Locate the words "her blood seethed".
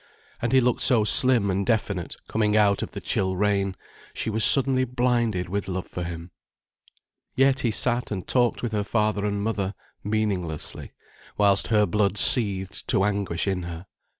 11.67-12.87